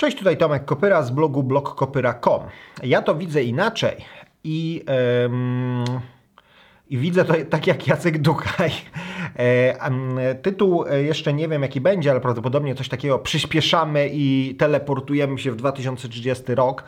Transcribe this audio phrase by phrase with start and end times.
[0.00, 2.42] Cześć, tutaj Tomek Kopyra z blogu blogkopyra.com.
[2.82, 3.96] Ja to widzę inaczej
[4.44, 4.84] i,
[6.90, 8.70] i widzę to tak jak Jacek Dukaj.
[9.38, 15.52] E, tytuł jeszcze nie wiem jaki będzie, ale prawdopodobnie coś takiego przyspieszamy i teleportujemy się
[15.52, 16.84] w 2030 rok.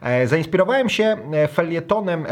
[0.00, 1.16] E, zainspirowałem się
[1.52, 2.28] felietonem, e,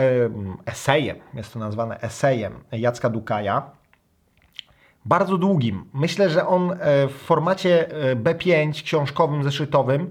[0.66, 3.79] esejem, jest to nazwane esejem Jacka Dukaja
[5.04, 5.84] bardzo długim.
[5.94, 6.76] Myślę, że on e,
[7.08, 10.10] w formacie e, B5 książkowym, zeszytowym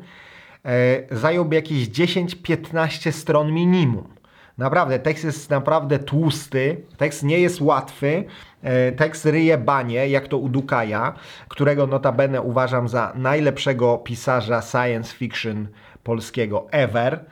[0.66, 4.08] e, zająłby jakieś 10-15 stron minimum.
[4.58, 8.24] Naprawdę, tekst jest naprawdę tłusty, tekst nie jest łatwy,
[8.98, 11.14] tekst ryje banie, jak to u Dukaja,
[11.48, 15.68] którego notabene uważam za najlepszego pisarza science fiction
[16.04, 17.26] polskiego ever.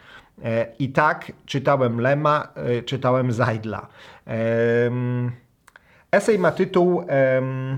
[0.80, 2.48] I tak czytałem Lema,
[2.86, 3.88] czytałem Zajdla.
[6.11, 7.77] Esej ma tytuł um,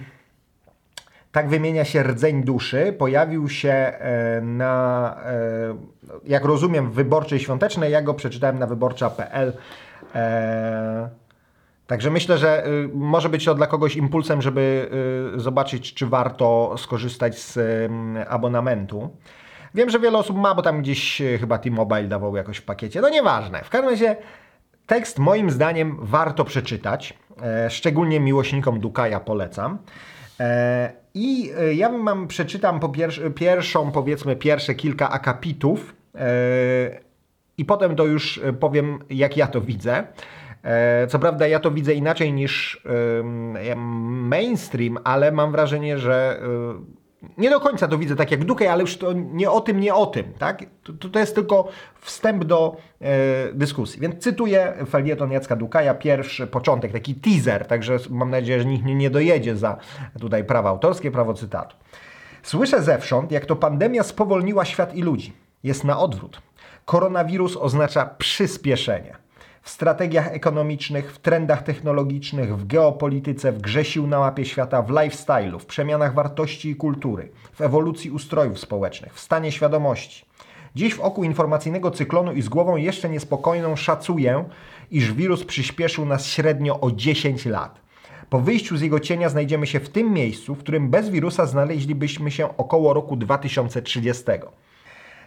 [1.31, 2.95] Tak wymienia się rdzeń duszy.
[2.97, 5.75] Pojawił się e, na, e,
[6.25, 7.91] jak rozumiem, w Wyborczej Świątecznej.
[7.91, 9.53] Ja go przeczytałem na wyborcza.pl.
[10.15, 11.09] E,
[11.87, 14.89] także myślę, że y, może być to dla kogoś impulsem, żeby
[15.35, 17.59] y, zobaczyć, czy warto skorzystać z
[18.29, 19.09] abonamentu.
[19.75, 23.01] Wiem, że wiele osób ma, bo tam gdzieś chyba T-Mobile dawał jakoś w pakiecie.
[23.01, 23.63] No nieważne.
[23.63, 24.15] W każdym razie
[24.87, 27.13] tekst moim zdaniem warto przeczytać.
[27.43, 29.77] E, szczególnie miłośnikom Dukaja polecam.
[30.39, 32.91] E, I e, ja mam przeczytam po
[33.35, 35.95] pierwszą, powiedzmy, pierwsze kilka akapitów
[37.57, 40.03] i potem to już powiem, jak ja to widzę.
[41.07, 42.83] Co prawda, ja to widzę inaczej niż
[44.07, 46.41] mainstream, ale mam wrażenie, że
[47.37, 49.95] nie do końca to widzę tak jak Dukej, ale już to nie o tym, nie
[49.95, 50.33] o tym.
[50.33, 50.63] Tak?
[50.99, 51.67] To, to jest tylko
[51.99, 54.01] wstęp do e, dyskusji.
[54.01, 58.95] Więc cytuję felieton Jacka Dukaja, pierwszy początek, taki teaser, także mam nadzieję, że nikt nie,
[58.95, 59.77] nie dojedzie za
[60.19, 61.75] tutaj prawa autorskie, prawo cytatu.
[62.43, 65.33] Słyszę zewsząd, jak to pandemia spowolniła świat i ludzi.
[65.63, 66.41] Jest na odwrót.
[66.85, 69.28] Koronawirus oznacza przyspieszenie
[69.61, 74.89] w strategiach ekonomicznych, w trendach technologicznych, w geopolityce, w grze sił na mapie świata, w
[74.89, 80.25] lifestyle'u, w przemianach wartości i kultury, w ewolucji ustrojów społecznych, w stanie świadomości.
[80.75, 84.45] Dziś w oku informacyjnego cyklonu i z głową jeszcze niespokojną szacuję,
[84.91, 87.81] iż wirus przyspieszył nas średnio o 10 lat.
[88.29, 92.31] Po wyjściu z jego cienia znajdziemy się w tym miejscu, w którym bez wirusa znaleźlibyśmy
[92.31, 94.23] się około roku 2030.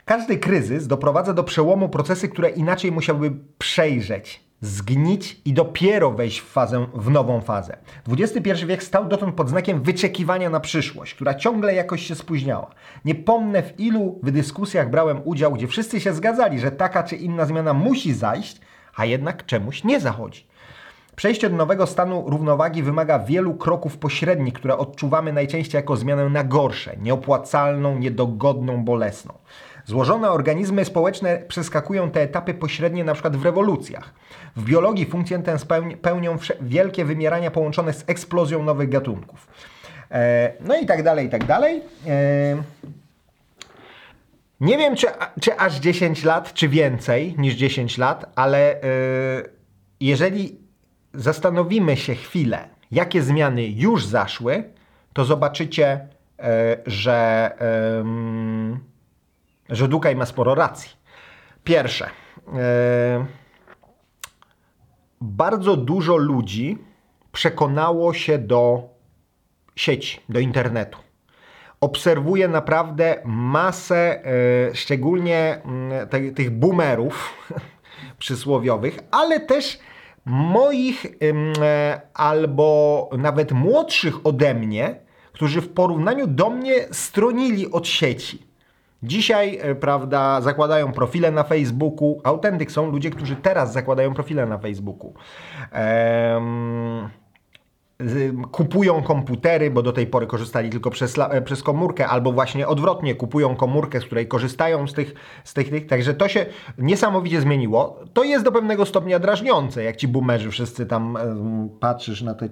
[0.04, 6.44] Każdy kryzys doprowadza do przełomu procesy, które inaczej musiałby przejrzeć, zgnić i dopiero wejść w,
[6.44, 7.76] fazę, w nową fazę.
[8.08, 12.70] XXI wiek stał dotąd pod znakiem wyczekiwania na przyszłość, która ciągle jakoś się spóźniała.
[13.04, 17.46] Nie pomnę w ilu dyskusjach brałem udział, gdzie wszyscy się zgadzali, że taka czy inna
[17.46, 18.60] zmiana musi zajść,
[18.96, 20.46] a jednak czemuś nie zachodzi.
[21.16, 26.44] Przejście do nowego stanu równowagi wymaga wielu kroków pośrednich, które odczuwamy najczęściej jako zmianę na
[26.44, 29.34] gorsze, nieopłacalną, niedogodną, bolesną.
[29.84, 34.14] Złożone organizmy społeczne przeskakują te etapy pośrednie na przykład w rewolucjach.
[34.56, 35.56] W biologii funkcję tę
[36.02, 39.46] pełnią wielkie wymierania połączone z eksplozją nowych gatunków.
[40.10, 41.82] E, no i tak dalej, i tak dalej.
[42.06, 42.62] E,
[44.60, 45.06] nie wiem, czy,
[45.40, 48.78] czy aż 10 lat, czy więcej niż 10 lat, ale e,
[50.00, 50.58] jeżeli
[51.14, 54.64] zastanowimy się chwilę, jakie zmiany już zaszły,
[55.12, 56.08] to zobaczycie,
[56.86, 57.50] że
[59.68, 60.90] że Dukaj ma sporo racji.
[61.64, 62.10] Pierwsze,
[62.54, 63.26] e,
[65.20, 66.78] bardzo dużo ludzi
[67.32, 68.82] przekonało się do
[69.76, 70.98] sieci, do internetu.
[71.80, 77.34] Obserwuję naprawdę masę, e, szczególnie mm, tych boomerów
[78.18, 79.78] przysłowiowych, ale też
[80.24, 84.94] moich e, albo nawet młodszych ode mnie,
[85.32, 88.51] którzy w porównaniu do mnie stronili od sieci.
[89.02, 92.20] Dzisiaj, e, prawda, zakładają profile na Facebooku.
[92.24, 95.14] Autentyk są ludzie, którzy teraz zakładają profile na Facebooku.
[98.52, 103.14] Kupują komputery, bo do tej pory korzystali tylko przez, e, przez komórkę, albo właśnie odwrotnie,
[103.14, 105.14] kupują komórkę, z której korzystają z tych,
[105.44, 105.86] z tych, tych.
[105.86, 106.46] Także to się
[106.78, 108.00] niesamowicie zmieniło.
[108.12, 112.48] To jest do pewnego stopnia drażniące, jak ci boomerzy wszyscy tam e, patrzysz na te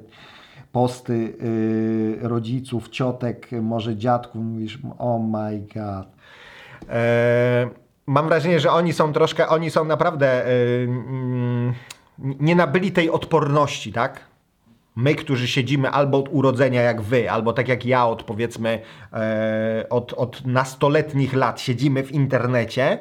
[0.72, 1.12] posty
[1.42, 6.19] y, rodziców, ciotek, może dziadków, mówisz, oh my god.
[6.88, 7.68] E,
[8.06, 10.48] mam wrażenie, że oni są troszkę, oni są naprawdę e,
[10.84, 11.74] mm,
[12.18, 14.30] nie nabyli tej odporności, tak?
[14.96, 18.80] My, którzy siedzimy albo od urodzenia jak wy, albo tak jak ja od powiedzmy
[19.12, 22.98] e, od, od nastoletnich lat siedzimy w internecie,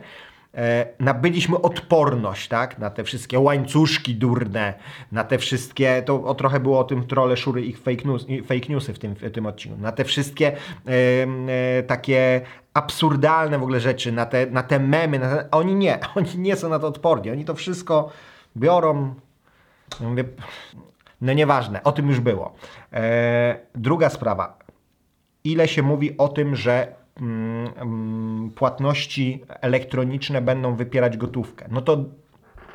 [0.55, 2.79] e, nabyliśmy odporność, tak?
[2.79, 4.73] Na te wszystkie łańcuszki durne,
[5.11, 8.69] na te wszystkie, to o, trochę było o tym trole szury ich fake, news, fake
[8.69, 10.57] newsy w tym, w tym odcinku, na te wszystkie e,
[11.77, 12.41] e, takie
[12.79, 16.55] absurdalne w ogóle rzeczy, na te, na te memy, na te, oni nie, oni nie
[16.55, 18.09] są na to odporni, oni to wszystko
[18.57, 19.13] biorą,
[20.01, 20.23] ja mówię,
[21.21, 22.55] no nieważne, o tym już było.
[22.93, 24.57] E, druga sprawa,
[25.43, 31.65] ile się mówi o tym, że mm, mm, płatności elektroniczne będą wypierać gotówkę.
[31.71, 31.97] No to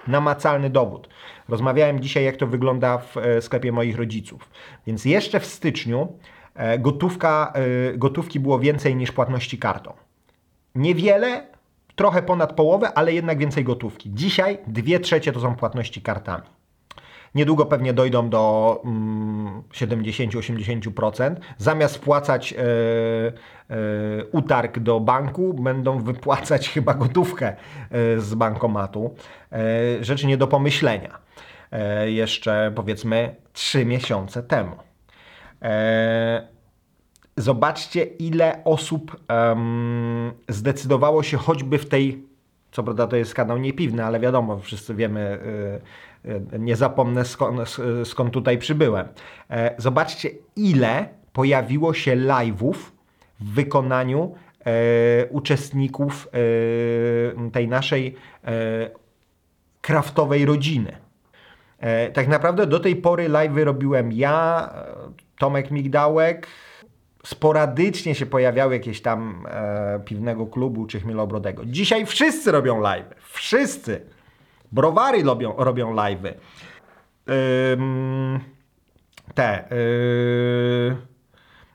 [0.06, 1.08] namacalny dowód.
[1.48, 4.50] Rozmawiałem dzisiaj, jak to wygląda w e, sklepie moich rodziców.
[4.86, 6.18] Więc jeszcze w styczniu
[6.78, 9.92] gotówka, e, gotówki było więcej niż płatności kartą.
[10.74, 11.46] Niewiele,
[11.96, 14.10] trochę ponad połowę, ale jednak więcej gotówki.
[14.14, 16.44] Dzisiaj dwie trzecie to są płatności kartami.
[17.34, 21.34] Niedługo pewnie dojdą do mm, 70-80%.
[21.58, 29.14] Zamiast wpłacać e, e, utarg do banku, będą wypłacać chyba gotówkę e, z bankomatu.
[29.52, 31.18] E, rzecz nie do pomyślenia.
[31.72, 34.76] E, jeszcze powiedzmy 3 miesiące temu.
[35.64, 36.48] E,
[37.36, 39.16] zobaczcie, ile osób
[40.48, 42.22] zdecydowało się choćby w tej,
[42.72, 45.38] co prawda to jest kanał niepiwny, ale wiadomo, wszyscy wiemy,
[46.24, 49.08] y, y, nie zapomnę skąd, skąd tutaj przybyłem.
[49.50, 52.74] E, zobaczcie, ile pojawiło się live'ów
[53.40, 54.34] w wykonaniu
[54.66, 56.28] e, uczestników
[57.46, 58.90] e, tej naszej e,
[59.80, 61.03] kraftowej rodziny.
[61.84, 64.84] E, tak naprawdę do tej pory live robiłem ja, e,
[65.38, 66.46] Tomek Migdałek.
[67.24, 71.64] Sporadycznie się pojawiały jakieś tam e, piwnego klubu czy chmielobrodego.
[71.64, 73.06] Dzisiaj wszyscy robią live.
[73.32, 74.00] Wszyscy.
[74.72, 76.24] Browary robią, robią live.
[77.72, 78.40] Ym,
[79.34, 79.64] te.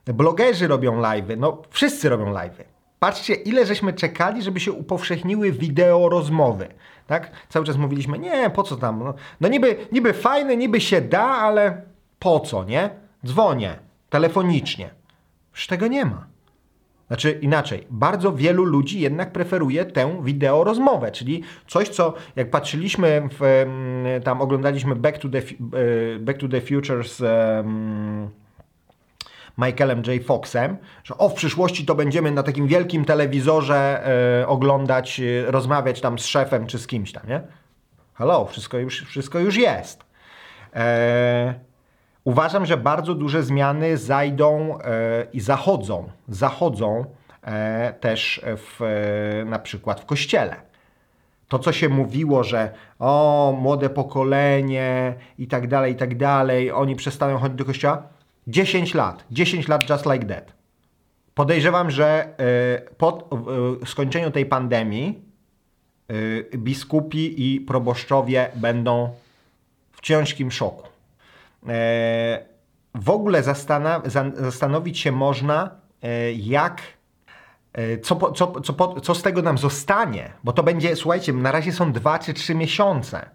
[0.05, 1.27] Yy, blogerzy robią live.
[1.37, 2.63] No, wszyscy robią live.
[2.99, 6.67] Patrzcie, ile żeśmy czekali, żeby się upowszechniły wideo rozmowy.
[7.07, 7.31] Tak?
[7.49, 9.03] Cały czas mówiliśmy, nie, po co tam?
[9.03, 11.81] No, no niby, niby fajne, niby się da, ale
[12.19, 12.89] po co, nie?
[13.25, 13.79] Dzwonię
[14.09, 14.89] telefonicznie.
[15.53, 16.27] Już tego nie ma.
[17.07, 23.29] Znaczy inaczej, bardzo wielu ludzi jednak preferuje tę wideo rozmowę, czyli coś, co jak patrzyliśmy,
[23.39, 23.65] w,
[24.23, 28.29] tam oglądaliśmy Back to the, e, Back to the Future z em,
[29.59, 30.23] Michaelem J.
[30.23, 34.07] Foxem, że o w przyszłości to będziemy na takim wielkim telewizorze
[34.41, 37.41] e, oglądać, e, rozmawiać tam z szefem czy z kimś tam, nie?
[38.13, 40.03] Hello, wszystko już, wszystko już jest.
[40.75, 41.53] E,
[42.23, 47.05] uważam, że bardzo duże zmiany zajdą e, i zachodzą, zachodzą
[47.43, 50.55] e, też w, e, na przykład w kościele.
[51.47, 56.95] To, co się mówiło, że o, młode pokolenie i tak dalej, i tak dalej, oni
[56.95, 58.18] przestaną chodzić do kościoła.
[58.47, 60.59] 10 lat, 10 lat just like that.
[61.39, 63.29] Podejrzewam, że e, po
[63.81, 65.21] e, skończeniu tej pandemii
[66.53, 69.09] e, biskupi i proboszczowie będą
[69.91, 70.87] w ciężkim szoku.
[72.95, 73.43] W ogóle
[74.35, 75.69] zastanowić się można,
[76.35, 76.81] jak,
[78.03, 81.91] co, co, co, co z tego nam zostanie, bo to będzie, słuchajcie, na razie są
[81.91, 83.29] dwa czy trzy miesiące.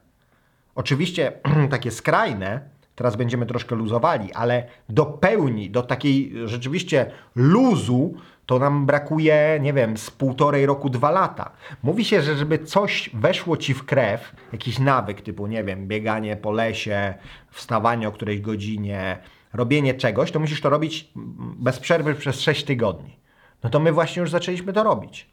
[0.75, 1.33] Oczywiście
[1.71, 2.61] takie skrajne,
[2.95, 8.15] teraz będziemy troszkę luzowali, ale do pełni, do takiej rzeczywiście luzu,
[8.47, 11.51] to nam brakuje, nie wiem, z półtorej roku, dwa lata.
[11.83, 16.37] Mówi się, że żeby coś weszło ci w krew, jakiś nawyk typu, nie wiem, bieganie
[16.37, 17.15] po lesie,
[17.51, 19.19] wstawanie o którejś godzinie,
[19.53, 21.13] robienie czegoś, to musisz to robić
[21.57, 23.17] bez przerwy przez 6 tygodni.
[23.63, 25.29] No to my właśnie już zaczęliśmy to robić.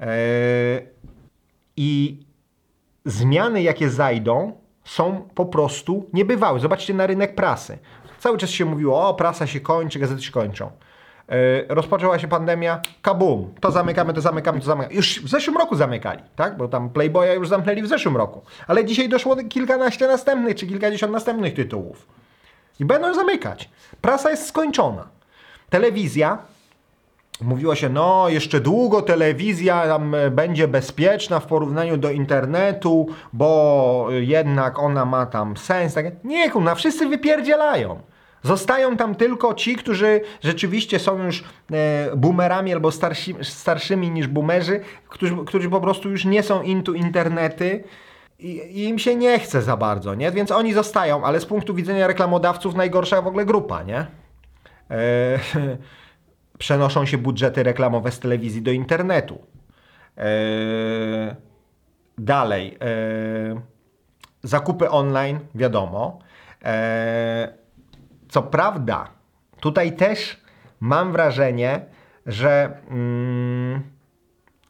[0.00, 0.86] Eee,
[1.76, 2.18] I
[3.04, 4.52] zmiany, jakie zajdą,
[4.84, 6.60] są po prostu niebywałe.
[6.60, 7.78] Zobaczcie na rynek prasy.
[8.18, 10.70] Cały czas się mówiło, o, prasa się kończy, gazety się kończą.
[11.28, 11.36] Yy,
[11.68, 14.94] rozpoczęła się pandemia, kabum, to zamykamy, to zamykamy, to zamykamy.
[14.94, 16.56] Już w zeszłym roku zamykali, tak?
[16.56, 18.42] Bo tam Playboya już zamknęli w zeszłym roku.
[18.66, 22.06] Ale dzisiaj doszło do kilkanaście następnych, czy kilkadziesiąt następnych tytułów.
[22.80, 23.70] I będą zamykać.
[24.00, 25.08] Prasa jest skończona.
[25.70, 26.38] Telewizja
[27.42, 34.08] Mówiło się, no jeszcze długo telewizja tam e, będzie bezpieczna w porównaniu do internetu, bo
[34.12, 35.94] e, jednak ona ma tam sens.
[35.94, 36.24] Tak?
[36.24, 38.00] Nie, kurwa, wszyscy wypierdzielają.
[38.42, 44.80] Zostają tam tylko ci, którzy rzeczywiście są już e, boomerami albo starsi, starszymi niż boomerzy,
[45.08, 47.84] którzy, którzy po prostu już nie są into internety
[48.38, 50.30] i, i im się nie chce za bardzo, nie?
[50.30, 54.06] Więc oni zostają, ale z punktu widzenia reklamodawców najgorsza w ogóle grupa, nie?
[54.90, 55.38] E,
[56.58, 59.46] przenoszą się budżety reklamowe z telewizji do internetu.
[60.16, 61.34] Eee,
[62.18, 62.78] dalej.
[62.80, 63.60] Eee,
[64.42, 66.18] zakupy online, wiadomo.
[66.62, 67.48] Eee,
[68.28, 69.08] co prawda,
[69.60, 70.40] tutaj też
[70.80, 71.80] mam wrażenie,
[72.26, 73.82] że mm,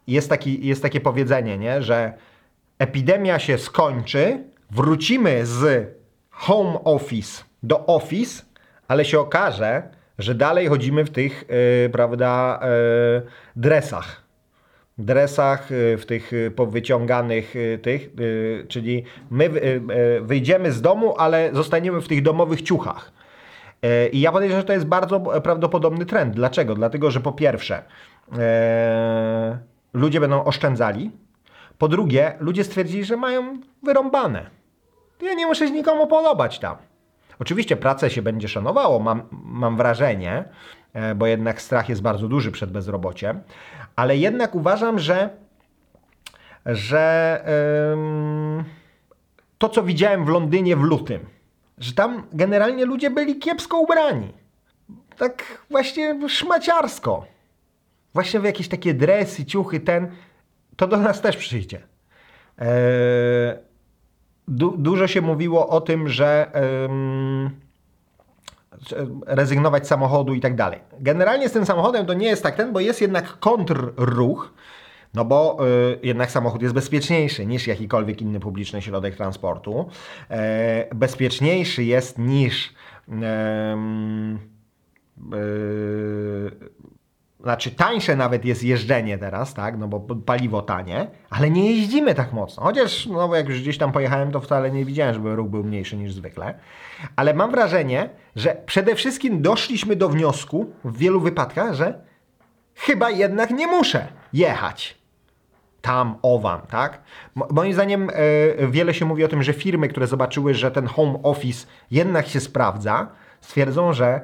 [0.07, 1.83] jest, taki, jest takie powiedzenie, nie?
[1.83, 2.12] że
[2.79, 5.89] epidemia się skończy, wrócimy z
[6.31, 8.45] home office do office,
[8.89, 9.89] ale się okaże,
[10.23, 11.45] że dalej chodzimy w tych,
[11.83, 13.23] yy, prawda, yy,
[13.57, 14.23] dresach.
[14.99, 18.11] Dresach, yy, w tych powyciąganych tych,
[18.69, 19.50] czyli my
[20.21, 23.12] wyjdziemy z domu, ale zostaniemy w tych domowych ciuchach.
[24.12, 26.35] I ja podejrzewam, że to jest bardzo prawdopodobny trend.
[26.35, 26.75] Dlaczego?
[26.75, 27.83] Dlatego, że po pierwsze,
[29.95, 31.11] ludzie będą oszczędzali.
[31.79, 34.50] Po drugie, ludzie stwierdzili, że mają wyrąbane.
[35.23, 36.76] Ja nie muszę się nikomu podobać tam.
[37.43, 40.45] Oczywiście pracę się będzie szanowało, mam, mam wrażenie,
[40.93, 43.41] e, bo jednak strach jest bardzo duży przed bezrobociem,
[43.97, 45.31] ale jednak uważam, że,
[46.67, 47.45] że
[47.93, 48.65] ym,
[49.59, 51.27] to, co widziałem w Londynie w lutym,
[51.79, 54.33] że tam generalnie ludzie byli kiepsko ubrani.
[55.19, 57.27] Tak właśnie szmaciarsko.
[58.15, 60.11] Właśnie w jakieś takie dresy, ciuchy, ten,
[60.77, 61.81] to do nas też przyjdzie.
[62.59, 62.69] Eee,
[64.49, 66.53] du dużo się mówiło o tym, że
[66.85, 67.51] ym,
[69.27, 70.81] rezygnować z samochodu i tak dalej.
[71.01, 74.55] Generalnie z tym samochodem to nie jest tak ten, bo jest jednak kontrruch,
[75.15, 79.89] no bo y, jednak samochód jest bezpieczniejszy niż jakikolwiek inny publiczny środek transportu.
[80.31, 82.75] E, bezpieczniejszy jest niż
[87.43, 92.33] znaczy tańsze nawet jest jeżdżenie teraz, tak, no bo paliwo tanie, ale nie jeździmy tak
[92.33, 92.63] mocno.
[92.63, 95.65] Chociaż, no bo jak już gdzieś tam pojechałem, to wcale nie widziałem, żeby ruch był
[95.65, 96.55] mniejszy niż zwykle.
[97.17, 102.01] Ale mam wrażenie, że przede wszystkim doszliśmy do wniosku w wielu wypadkach, że
[102.75, 105.03] chyba jednak nie muszę jechać
[105.81, 107.03] tam, owam, tak?
[107.51, 108.11] Moim zdaniem
[108.59, 112.29] yy, wiele się mówi o tym, że firmy, które zobaczyły, że ten home office jednak
[112.29, 113.09] się sprawdza,
[113.41, 114.21] stwierdzą, że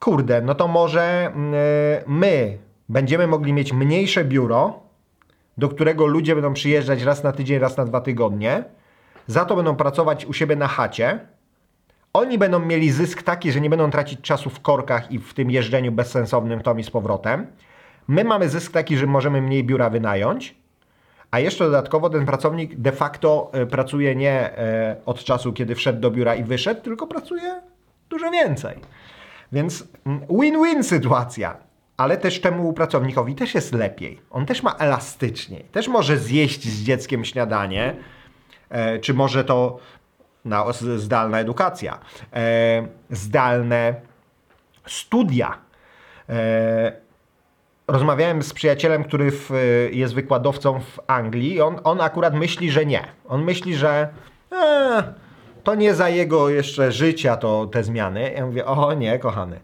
[0.00, 1.58] kurde, no to może mm, e,
[2.06, 4.80] my będziemy mogli mieć mniejsze biuro,
[5.58, 8.64] do którego ludzie będą przyjeżdżać raz na tydzień, raz na dwa tygodnie,
[9.26, 11.18] za to będą pracować u siebie na chacie.
[12.12, 15.50] Oni będą mieli zysk taki, że nie będą tracić czasu w korkach i w tym
[15.50, 17.46] jeżdżeniu bezsensownym tom i z powrotem.
[18.08, 20.54] My mamy zysk taki, że możemy mniej biura wynająć,
[21.30, 26.00] a jeszcze dodatkowo ten pracownik de facto e, pracuje nie e, od czasu, kiedy wszedł
[26.00, 27.60] do biura i wyszedł, tylko pracuje
[28.10, 28.76] dużo więcej.
[29.52, 31.56] Więc mm, win-win sytuacja.
[31.96, 34.20] Ale też temu pracownikowi też jest lepiej.
[34.30, 35.64] On też ma elastyczniej.
[35.72, 37.96] Też może zjeść z dzieckiem śniadanie,
[38.68, 39.78] e, czy może to
[40.44, 40.64] na,
[40.96, 41.98] zdalna edukacja,
[42.32, 43.94] e, zdalne
[44.86, 45.58] studia.
[46.28, 46.92] E,
[47.88, 49.50] rozmawiałem z przyjacielem, który w,
[49.92, 51.60] jest wykładowcą w Anglii.
[51.60, 53.04] On, on akurat myśli, że nie.
[53.28, 54.08] On myśli, że
[54.52, 55.14] e,
[55.66, 58.32] to nie za jego jeszcze życia to te zmiany.
[58.36, 59.60] Ja mówię, o nie, kochany.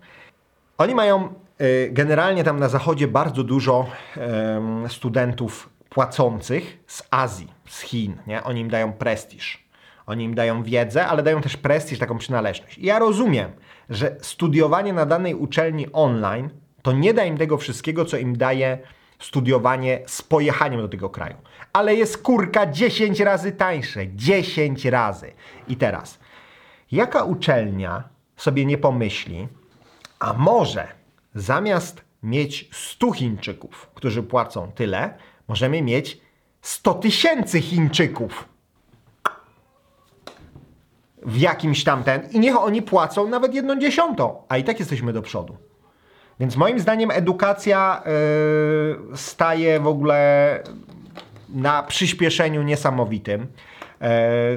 [0.79, 1.29] Oni mają
[1.61, 3.87] y, generalnie tam na zachodzie bardzo dużo
[4.89, 8.17] studentów płacących z Azji, z Chin.
[8.27, 8.45] Nie?
[8.45, 9.65] Oni im dają prestiż.
[10.07, 12.79] Oni im dają wiedzę, ale dają też prestiż, taką przynależność.
[12.79, 13.51] I ja rozumiem,
[13.91, 16.51] że studiowanie na danej uczelni online
[16.83, 18.79] to nie da im tego wszystkiego, co im daje
[19.23, 21.37] studiowanie z pojechaniem do tego kraju.
[21.73, 24.09] Ale jest kurka 10 razy tańsze.
[24.09, 25.33] 10 razy.
[25.69, 26.19] I teraz,
[26.93, 28.05] jaka uczelnia
[28.37, 29.49] sobie nie pomyśli,
[30.19, 30.89] a może
[31.35, 35.15] zamiast mieć 100 Chińczyków, którzy płacą tyle,
[35.49, 36.21] możemy mieć
[36.63, 38.49] 100 tysięcy Chińczyków
[41.23, 45.23] w jakimś tamten i niech oni płacą nawet jedną dziesiątą, a i tak jesteśmy do
[45.23, 45.57] przodu.
[46.43, 48.03] Więc moim zdaniem edukacja
[49.11, 50.59] yy, staje w ogóle
[51.49, 53.41] na przyspieszeniu niesamowitym.
[53.41, 54.09] Yy,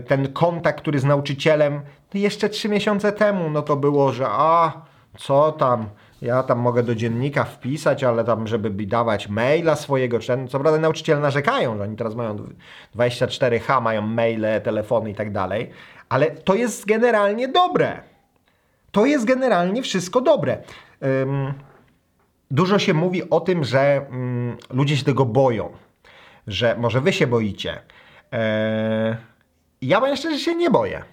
[0.01, 1.81] ten kontakt, który z nauczycielem,
[2.13, 4.81] jeszcze trzy miesiące temu, no to było, że a,
[5.17, 5.85] co tam,
[6.21, 11.21] ja tam mogę do dziennika wpisać, ale tam, żeby dawać maila swojego, co prawda nauczyciele
[11.21, 12.37] narzekają, że oni teraz mają
[12.95, 15.69] 24H, mają maile, telefony i tak dalej,
[16.09, 17.99] ale to jest generalnie dobre.
[18.91, 20.57] To jest generalnie wszystko dobre.
[22.51, 25.71] Dużo się mówi o tym, że mm, ludzie się tego boją,
[26.47, 27.81] że może wy się boicie.
[28.31, 29.15] Eee,
[29.81, 31.03] ja powiem szczerze, się nie boję.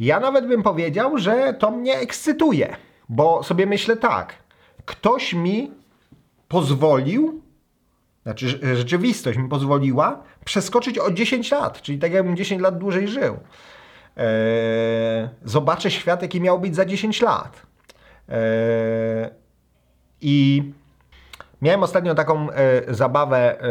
[0.00, 2.76] Ja nawet bym powiedział, że to mnie ekscytuje,
[3.08, 4.34] bo sobie myślę tak,
[4.84, 5.70] ktoś mi
[6.48, 7.42] pozwolił,
[8.22, 13.36] znaczy rzeczywistość mi pozwoliła przeskoczyć o 10 lat, czyli tak jakbym 10 lat dłużej żył.
[14.16, 17.62] Eee, zobaczę świat, jaki miał być za 10 lat.
[18.28, 19.30] Eee,
[20.20, 20.64] I
[21.62, 23.66] miałem ostatnio taką e, zabawę, e,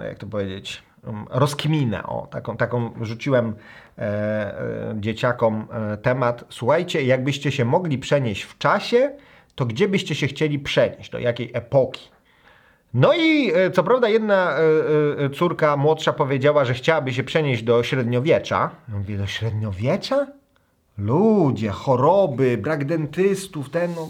[0.00, 0.82] e, jak to powiedzieć,
[1.30, 2.02] rozkminę.
[2.06, 3.54] O, taką, taką rzuciłem
[4.94, 5.66] dzieciakom
[6.02, 6.44] temat.
[6.48, 9.10] Słuchajcie, jakbyście się mogli przenieść w czasie,
[9.54, 11.10] to gdzie byście się chcieli przenieść?
[11.10, 12.08] Do jakiej epoki?
[12.94, 17.62] No i e, co prawda jedna e, e, córka młodsza powiedziała, że chciałaby się przenieść
[17.62, 18.70] do średniowiecza.
[18.88, 20.26] Ja mówię, do średniowiecza?
[20.98, 24.08] Ludzie, choroby, brak dentystów, ten no...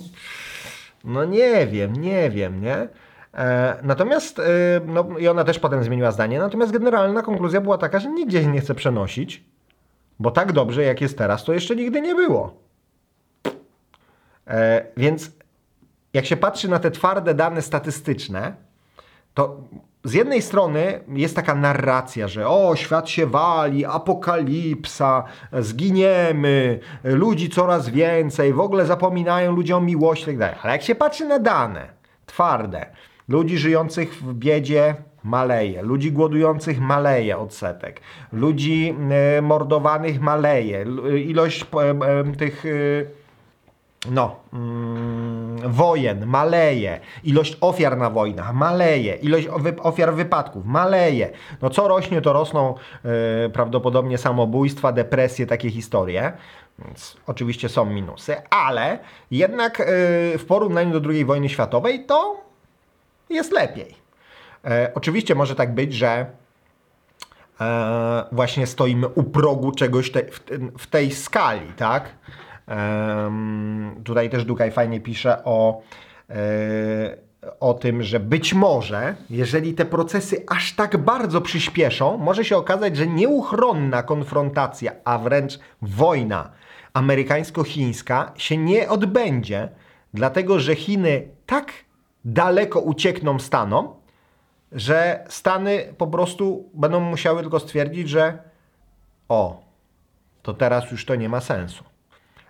[1.05, 2.89] No nie wiem, nie wiem, nie?
[3.35, 4.43] E, natomiast, e,
[4.87, 8.61] no i ona też potem zmieniła zdanie, natomiast generalna konkluzja była taka, że nigdzie nie
[8.61, 9.45] chce przenosić,
[10.19, 12.55] bo tak dobrze jak jest teraz, to jeszcze nigdy nie było.
[14.47, 15.31] E, więc
[16.13, 18.55] jak się patrzy na te twarde dane statystyczne,
[19.35, 19.61] to
[20.05, 27.89] z jednej strony jest taka narracja, że o, świat się wali, apokalipsa, zginiemy, ludzi coraz
[27.89, 30.49] więcej, w ogóle zapominają ludziom o miłości itd.
[30.49, 31.89] Tak Ale jak się patrzy na dane
[32.27, 32.87] twarde,
[33.29, 38.01] ludzi żyjących w biedzie maleje, ludzi głodujących maleje odsetek,
[38.33, 40.87] ludzi e, mordowanych maleje,
[41.27, 42.65] ilość e, tych...
[44.11, 49.49] No, mm, wojen maleje, ilość ofiar na wojnach maleje, ilość
[49.83, 51.31] ofiar wypadków maleje.
[51.63, 56.33] No co rośnie, to rosną yy, prawdopodobnie samobójstwa, depresje, takie historie.
[56.79, 58.99] Więc oczywiście są minusy, ale
[59.31, 59.87] jednak yy,
[60.39, 62.41] w porównaniu do II wojny światowej to
[63.31, 63.95] jest lepiej.
[64.65, 66.27] Yy, oczywiście może tak być, że
[68.33, 70.41] właśnie stoimy u progu czegoś te, w,
[70.79, 72.05] w tej skali, tak?
[74.05, 75.83] Tutaj też Dukaj fajnie pisze o,
[76.31, 76.35] e,
[77.61, 82.97] o tym, że być może, jeżeli te procesy aż tak bardzo przyspieszą, może się okazać,
[82.97, 86.51] że nieuchronna konfrontacja, a wręcz wojna
[86.95, 89.69] amerykańsko-chińska się nie odbędzie,
[90.15, 91.73] dlatego że Chiny tak
[92.25, 93.89] daleko uciekną Stanom,
[94.73, 98.39] że Stany po prostu będą musiały tylko stwierdzić, że
[99.29, 99.63] o,
[100.43, 101.85] to teraz już to nie ma sensu.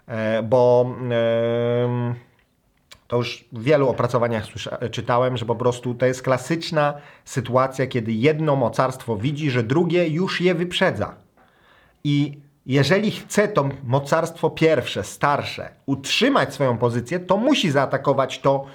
[0.09, 0.87] E, bo
[3.09, 4.45] to już w wielu opracowaniach
[4.91, 6.95] czytałem, że po prostu to jest klasyczna
[7.25, 11.15] sytuacja, kiedy jedno mocarstwo widzi, że drugie już je wyprzedza.
[12.05, 18.67] I jeżeli chce to mocarstwo pierwsze, starsze, utrzymać swoją pozycję, to musi zaatakować to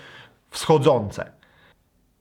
[0.50, 1.32] wschodzące.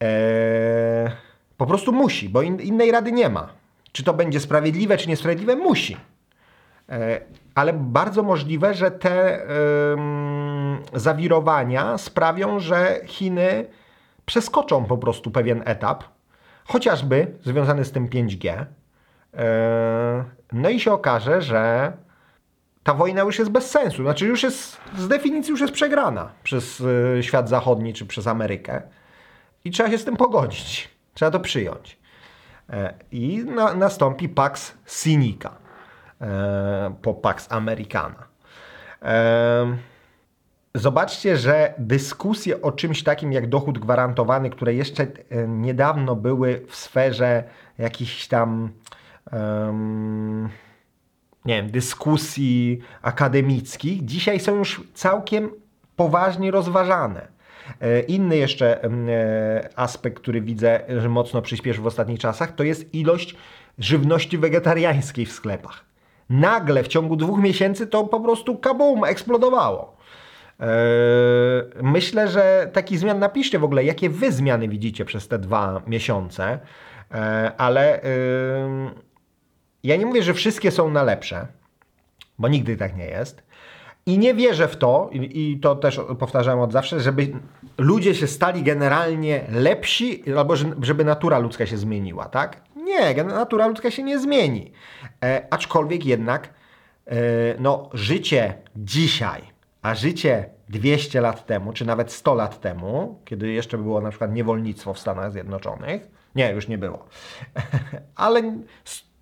[0.00, 1.10] Eee,
[1.56, 3.48] po prostu musi, bo in, innej rady nie ma.
[3.92, 5.56] Czy to będzie sprawiedliwe, czy niesprawiedliwe?
[5.56, 5.96] Musi.
[6.88, 7.20] Eee,
[7.54, 9.46] ale bardzo możliwe, że te
[10.94, 13.66] zawirowania sprawią, że Chiny
[14.26, 16.04] przeskoczą po prostu pewien etap,
[16.64, 18.64] chociażby związany z tym 5G.
[19.34, 21.92] E, no i się okaże, że
[22.82, 24.02] ta wojna już jest bez sensu.
[24.02, 26.82] Znaczy już jest, z definicji już jest przegrana przez
[27.18, 28.82] e, świat zachodni czy przez Amerykę.
[29.64, 30.88] I trzeba się z tym pogodzić.
[31.14, 31.98] Trzeba to przyjąć.
[32.70, 35.67] E, I na, nastąpi Pax Sinica.
[36.20, 38.26] E, po Pax Americana.
[39.02, 39.76] E,
[40.74, 46.76] zobaczcie, że dyskusje o czymś takim jak dochód gwarantowany, które jeszcze e, niedawno były w
[46.76, 47.44] sferze
[47.78, 48.70] jakichś tam
[51.44, 55.50] nie wiem, dyskusji akademickich, dzisiaj są już całkiem
[55.96, 57.28] poważnie rozważane.
[58.08, 58.80] Inny jeszcze
[59.76, 63.36] aspekt, który widzę, że mocno przyspieszył w ostatnich czasach, to jest ilość
[63.78, 65.88] żywności wegetariańskiej w sklepach
[66.30, 69.96] nagle w ciągu dwóch miesięcy to po prostu kabum, eksplodowało.
[70.60, 70.68] Eee,
[71.82, 76.58] myślę, że taki zmian napiszcie w ogóle, jakie wy zmiany widzicie przez te dwa miesiące,
[77.10, 78.00] eee, ale
[79.82, 81.46] ja nie mówię, że wszystkie są na lepsze,
[82.38, 83.42] bo nigdy tak nie jest.
[84.06, 87.32] I nie wierzę w to, i to też powtarzałem od zawsze, żeby
[87.78, 92.60] ludzie się stali generalnie lepsi, albo żeby natura ludzka się zmieniła, tak?
[92.88, 94.72] Nie, natura ludzka się nie zmieni.
[95.24, 96.48] E, aczkolwiek jednak
[97.06, 97.14] e,
[97.58, 99.42] no, życie dzisiaj,
[99.82, 104.32] a życie 200 lat temu, czy nawet 100 lat temu, kiedy jeszcze było na przykład
[104.32, 107.06] niewolnictwo w Stanach Zjednoczonych, nie, już nie było,
[108.14, 108.58] ale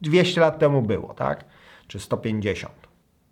[0.00, 1.44] 200 lat temu było, tak?
[1.86, 2.72] Czy 150.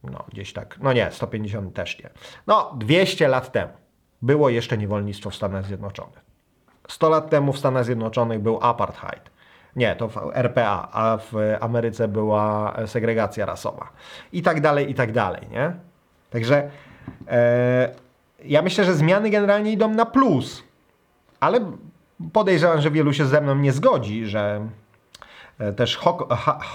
[0.02, 0.78] No, gdzieś tak.
[0.82, 2.10] No nie, 150 też nie.
[2.46, 3.72] No, 200 lat temu
[4.22, 6.24] było jeszcze niewolnictwo w Stanach Zjednoczonych.
[6.88, 9.33] 100 lat temu w Stanach Zjednoczonych był apartheid.
[9.76, 13.88] Nie, to w RPA, a w Ameryce była segregacja rasowa.
[14.32, 15.72] I tak dalej, i tak dalej, nie?
[16.30, 16.70] Także
[17.28, 17.88] e,
[18.44, 20.62] ja myślę, że zmiany generalnie idą na plus,
[21.40, 21.60] ale
[22.32, 24.68] podejrzewam, że wielu się ze mną nie zgodzi, że
[25.58, 26.00] e, też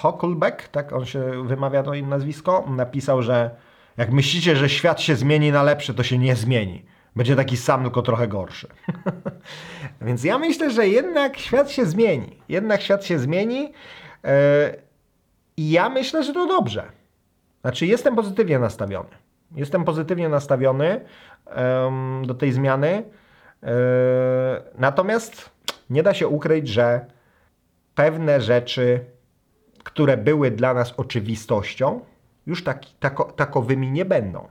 [0.02, 3.50] Huckleback, tak on się wymawia to im nazwisko, napisał, że
[3.98, 6.86] jak myślicie, że świat się zmieni na lepsze, to się nie zmieni.
[7.20, 8.68] Będzie taki sam, tylko trochę gorszy.
[10.02, 12.38] Więc ja myślę, że jednak świat się zmieni.
[12.50, 13.74] Jednak świat się zmieni
[14.24, 14.76] e,
[15.58, 16.84] i ja myślę, że to dobrze.
[17.62, 19.10] Znaczy, jestem pozytywnie nastawiony.
[19.56, 21.02] Jestem pozytywnie nastawiony
[22.24, 23.04] do tej zmiany.
[23.64, 23.74] E,
[24.78, 25.50] natomiast
[25.90, 27.06] nie da się ukryć, że
[27.96, 29.06] pewne rzeczy,
[29.84, 32.00] które były dla nas oczywistością,
[32.46, 34.48] już tak, tako, takowymi nie będą.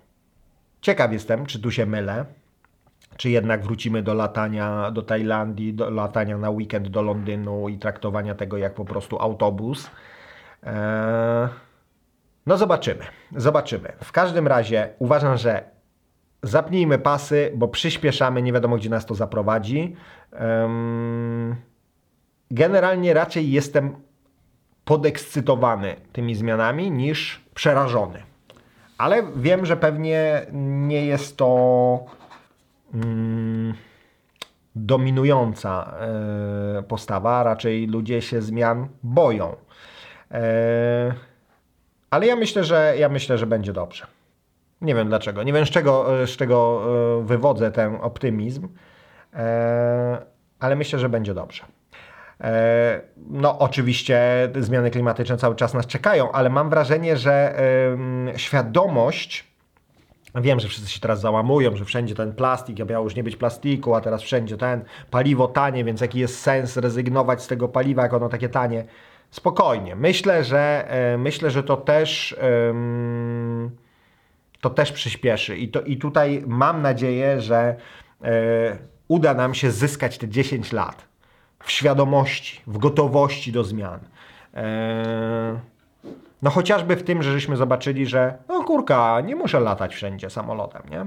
[0.81, 2.25] Ciekaw jestem, czy tu się mylę,
[3.17, 8.35] czy jednak wrócimy do latania do Tajlandii, do latania na weekend do Londynu i traktowania
[8.35, 9.91] tego jak po prostu autobus.
[10.63, 11.49] Eee,
[12.47, 13.05] no zobaczymy,
[13.37, 13.93] zobaczymy.
[14.05, 15.65] W każdym razie uważam, że
[16.43, 19.97] zapnijmy pasy, bo przyspieszamy, nie wiadomo gdzie nas to zaprowadzi.
[20.33, 21.57] Em,
[22.51, 23.97] Generalnie raczej jestem
[24.85, 28.23] podekscytowany tymi zmianami niż przerażony.
[28.99, 32.05] Ale wiem, że pewnie nie jest to
[32.95, 33.75] mm,
[34.77, 35.95] dominująca
[36.79, 39.57] e, postawa, raczej ludzie się zmian boją.
[40.31, 41.15] E,
[42.11, 44.07] ale ja myślę, że ja myślę, że będzie dobrze.
[44.81, 45.43] Nie wiem dlaczego.
[45.43, 46.83] Nie wiem z czego, z czego
[47.21, 48.69] e, wywodzę ten optymizm,
[49.35, 50.19] e,
[50.61, 51.65] ale myślę, że będzie dobrze.
[52.41, 57.55] E, No, oczywiście zmiany klimatyczne cały czas nas czekają, ale mam wrażenie, że
[58.37, 59.49] świadomość.
[60.35, 63.37] Wiem, że wszyscy się teraz załamują, że wszędzie ten plastik, ja miało już nie być
[63.37, 68.03] plastiku, a teraz wszędzie ten paliwo tanie, więc jaki jest sens rezygnować z tego paliwa,
[68.03, 68.85] jak ono takie tanie?
[69.31, 69.97] Spokojnie.
[69.97, 72.37] Myślę, że e, myślę, że to też
[74.61, 75.57] to też przyspieszy.
[75.57, 77.77] I, to, I tutaj mam nadzieję, że
[78.23, 81.09] e, uda nam się zyskać te 10 lat
[81.63, 84.01] w świadomości, w gotowości do zmian.
[86.43, 90.83] No chociażby w tym, że żeśmy zobaczyli, że no kurka, nie muszę latać wszędzie samolotem,
[90.91, 91.07] nie?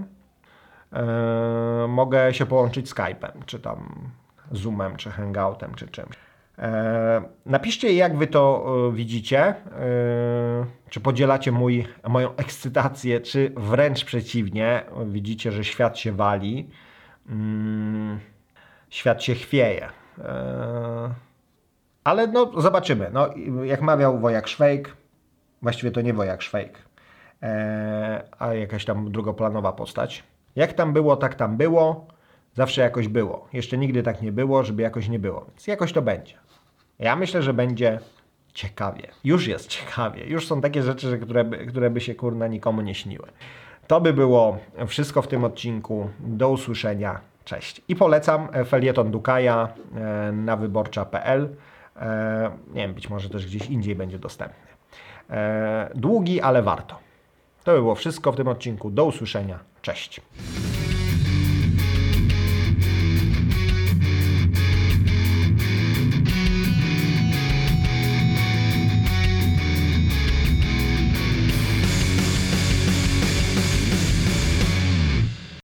[0.93, 4.09] E, mogę się połączyć Skype'em, czy tam
[4.51, 6.15] Zoomem, czy Hangoutem, czy czymś.
[6.59, 9.55] E, napiszcie, jak wy to e, widzicie.
[10.89, 16.69] Czy podzielacie mój, moją ekscytację, czy wręcz przeciwnie, widzicie, że świat się wali,
[17.29, 18.19] mm,
[18.89, 19.89] świat się chwieje.
[22.03, 23.09] Ale no, zobaczymy.
[23.13, 23.29] No,
[23.63, 24.97] jak mawiał Wojak Szwejk,
[25.61, 26.77] właściwie to nie Wojak Szwejk,
[27.43, 30.23] e, a jakaś tam drugoplanowa postać.
[30.55, 32.07] Jak tam było, tak tam było.
[32.53, 33.47] Zawsze jakoś było.
[33.53, 35.45] Jeszcze nigdy tak nie było, żeby jakoś nie było.
[35.47, 36.35] Więc jakoś to będzie.
[36.99, 37.99] Ja myślę, że będzie
[38.53, 39.07] ciekawie.
[39.23, 40.25] Już jest ciekawie.
[40.25, 43.27] Już są takie rzeczy, które, by, które by się kurna nikomu nie śniły.
[43.87, 46.09] To by było wszystko w tym odcinku.
[46.19, 47.19] Do usłyszenia.
[47.45, 47.81] Cześć.
[47.87, 51.55] I polecam e, felieton Dukaja e, na wyborcza.pl.
[52.73, 54.70] Nie wiem, być może też gdzieś indziej będzie dostępny.
[55.31, 56.95] E, Długi, ale warto.
[57.63, 58.91] To by było wszystko w tym odcinku.
[58.91, 59.59] Do usłyszenia.
[59.81, 60.21] Cześć.